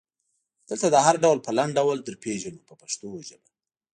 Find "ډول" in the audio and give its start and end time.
1.23-1.37, 1.79-1.97